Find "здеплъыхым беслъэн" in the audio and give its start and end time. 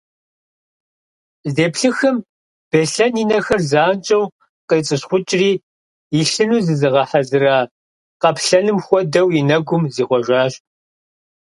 1.49-3.13